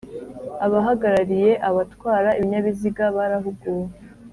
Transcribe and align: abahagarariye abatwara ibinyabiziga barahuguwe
abahagarariye 0.65 1.51
abatwara 1.69 2.29
ibinyabiziga 2.39 3.03
barahuguwe 3.15 3.87